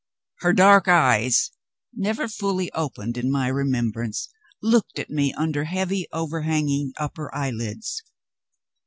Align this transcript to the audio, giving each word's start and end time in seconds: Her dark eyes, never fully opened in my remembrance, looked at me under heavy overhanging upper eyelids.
Her 0.39 0.51
dark 0.51 0.87
eyes, 0.87 1.51
never 1.93 2.27
fully 2.27 2.71
opened 2.71 3.19
in 3.19 3.29
my 3.31 3.47
remembrance, 3.49 4.29
looked 4.59 4.97
at 4.97 5.11
me 5.11 5.31
under 5.33 5.65
heavy 5.65 6.07
overhanging 6.11 6.91
upper 6.97 7.29
eyelids. 7.35 8.01